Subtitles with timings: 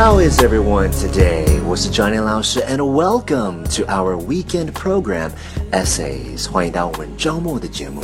[0.00, 1.62] How is everyone today?
[1.66, 5.30] 我是 Johnny 老师 and welcome to our weekend program
[5.72, 6.50] Essays.
[6.50, 8.02] 欢迎到我们周末的节目。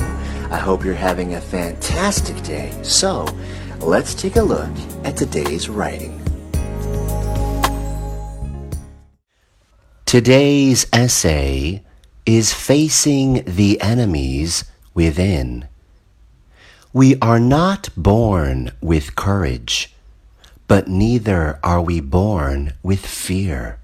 [0.51, 2.71] I hope you're having a fantastic day.
[2.82, 3.27] So,
[3.80, 4.68] let's take a look
[5.05, 6.21] at today's writing.
[10.05, 11.82] Today's essay
[12.27, 14.64] is facing the enemies
[14.95, 15.64] within.
[16.94, 19.96] We are not born with courage
[20.71, 23.78] but neither are we born with fear.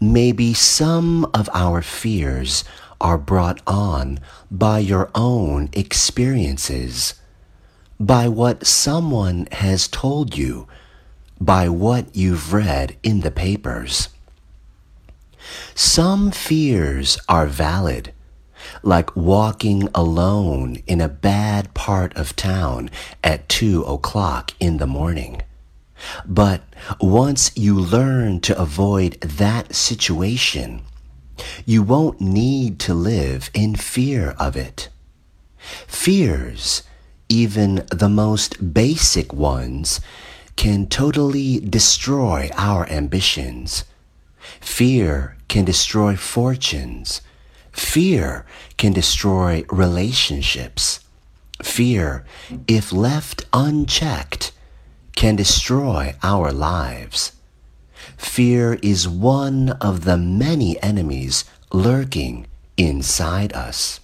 [0.00, 2.64] Maybe some of our fears
[3.02, 4.18] are brought on
[4.50, 7.20] by your own experiences,
[8.00, 10.66] by what someone has told you,
[11.38, 14.08] by what you've read in the papers.
[15.74, 18.14] Some fears are valid,
[18.82, 22.90] like walking alone in a bad part of town
[23.22, 25.42] at two o'clock in the morning.
[26.24, 26.62] But
[27.00, 30.82] once you learn to avoid that situation,
[31.64, 34.88] you won't need to live in fear of it.
[35.86, 36.82] Fears,
[37.28, 40.00] even the most basic ones,
[40.56, 43.84] can totally destroy our ambitions.
[44.60, 47.22] Fear can destroy fortunes.
[47.80, 51.00] Fear can destroy relationships.
[51.60, 52.24] Fear,
[52.68, 54.52] if left unchecked,
[55.16, 57.32] can destroy our lives.
[58.16, 63.98] Fear is one of the many enemies lurking inside us.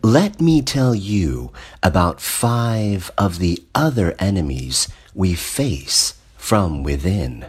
[0.00, 1.50] Let me tell you
[1.82, 7.46] about five of the other enemies we face from within.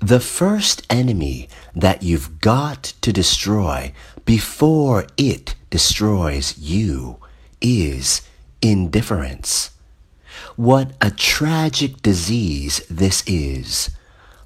[0.00, 3.92] The first enemy that you've got to destroy
[4.24, 7.18] before it destroys you
[7.60, 8.22] is
[8.62, 9.70] indifference.
[10.56, 13.90] What a tragic disease this is.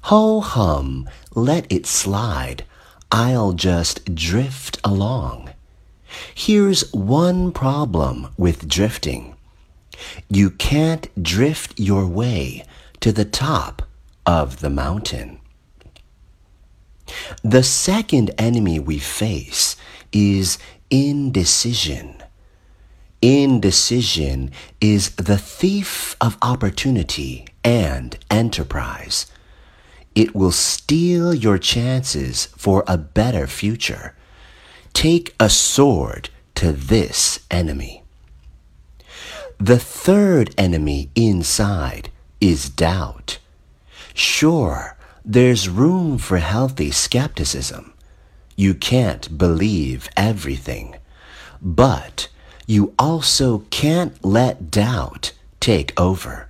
[0.03, 2.65] Ho hum, let it slide.
[3.11, 5.51] I'll just drift along.
[6.33, 9.35] Here's one problem with drifting.
[10.29, 12.65] You can't drift your way
[12.99, 13.84] to the top
[14.25, 15.39] of the mountain.
[17.43, 19.75] The second enemy we face
[20.11, 20.57] is
[20.89, 22.23] indecision.
[23.21, 29.27] Indecision is the thief of opportunity and enterprise.
[30.13, 34.15] It will steal your chances for a better future.
[34.93, 38.03] Take a sword to this enemy.
[39.59, 43.39] The third enemy inside is doubt.
[44.17, 44.95] Sure,
[45.25, 47.93] there's room for healthy skepticism.
[48.55, 50.95] You can't believe everything.
[51.61, 52.29] But
[52.65, 56.47] you also can't let doubt take over.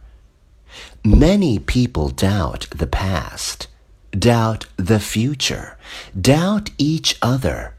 [1.04, 3.68] Many people doubt the past,
[4.12, 5.76] doubt the future,
[6.20, 7.74] doubt each other,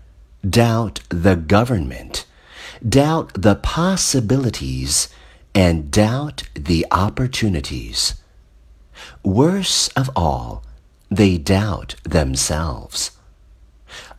[0.48, 2.26] doubt the government,
[2.86, 5.08] doubt the possibilities,
[5.54, 8.14] and doubt the opportunities.
[9.22, 10.62] Worse of all,
[11.10, 13.12] they doubt themselves.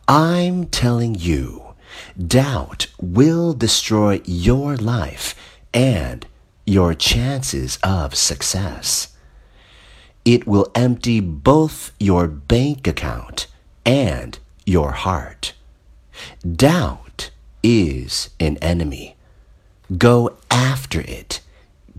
[0.06, 1.68] I'm telling you,
[2.16, 5.34] Doubt will destroy your life
[5.72, 6.26] and
[6.66, 9.16] your chances of success.
[10.24, 13.46] It will empty both your bank account
[13.86, 15.54] and your heart.
[16.44, 17.30] Doubt
[17.62, 19.16] is an enemy.
[19.96, 21.40] Go after it.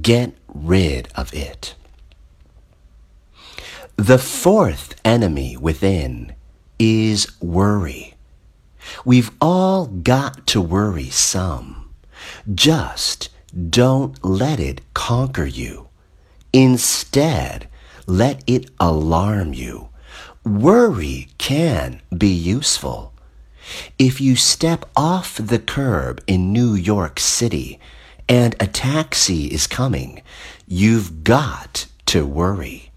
[0.01, 1.75] Get rid of it.
[3.99, 6.33] The fourth enemy within
[6.79, 8.13] is worry.
[9.03, 11.93] We've all got to worry some.
[12.55, 13.27] Just
[13.69, 15.89] don't let it conquer you.
[16.53, 17.67] Instead,
[18.07, 19.89] let it alarm you.
[20.45, 23.13] Worry can be useful.
[23.97, 27.81] If you step off the curb in New York City
[28.29, 30.21] and a taxi is coming,
[30.69, 32.88] you've got to worry.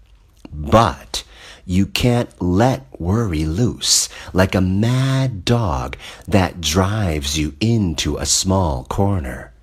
[0.53, 1.23] But
[1.65, 5.97] you can't let worry loose like a mad dog
[6.27, 9.53] that drives you into a small corner.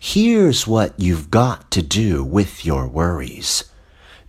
[0.00, 3.64] Here's what you've got to do with your worries.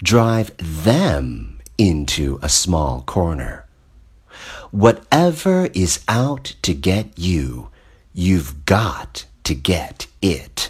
[0.03, 3.65] Drive them into a small corner.
[4.71, 7.69] Whatever is out to get you,
[8.13, 10.69] you've got to get it.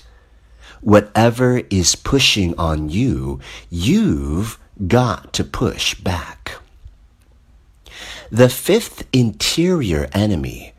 [0.81, 3.39] Whatever is pushing on you,
[3.69, 6.57] you've got to push back.
[8.31, 10.73] The fifth interior enemy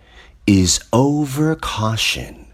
[0.47, 2.47] is over caution.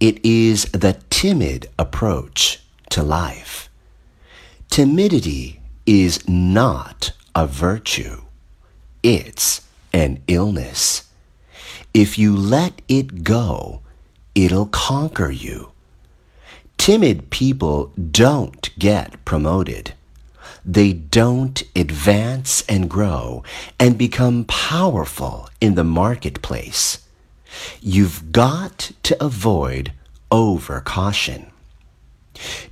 [0.00, 2.60] It is the timid approach
[2.90, 3.70] to life.
[4.68, 8.22] Timidity is not a virtue.
[9.02, 11.08] It's an illness.
[11.94, 13.80] If you let it go,
[14.34, 15.72] it'll conquer you.
[16.78, 19.94] Timid people don't get promoted.
[20.64, 23.42] They don't advance and grow
[23.78, 27.06] and become powerful in the marketplace.
[27.80, 29.92] You've got to avoid
[30.30, 31.50] overcaution.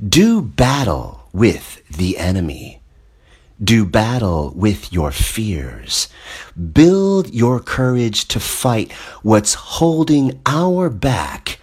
[0.06, 2.81] Do battle with the enemy.
[3.62, 6.08] Do battle with your fears.
[6.72, 8.90] Build your courage to fight
[9.22, 11.58] what's holding our back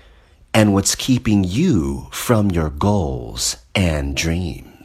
[0.53, 4.76] and what's keeping you from your goals and dreams.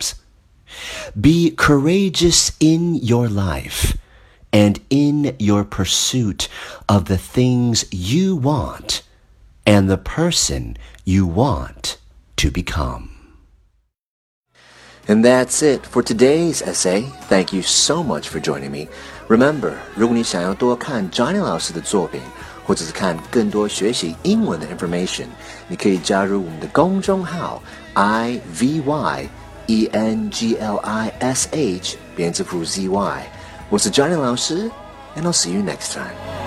[1.19, 3.97] Be courageous in your life
[4.51, 6.47] and in your pursuit
[6.87, 9.01] of the things you want
[9.65, 11.97] and the person you want
[12.37, 13.09] to become.
[15.07, 17.03] And that's it for today's essay.
[17.29, 18.89] Thank you so much for joining me.
[19.29, 22.19] Remember，如果你想要多看 Johnny 老师的作品，
[22.65, 25.27] 或者是看更多学习英文的 information，
[25.69, 27.63] 你可以加入我们的公众号
[27.93, 29.29] i v y
[29.71, 33.23] e n g l i s h 编字符 z y。
[33.69, 34.71] 我是 Johnny 老师，
[35.15, 36.40] and I'll see you next time.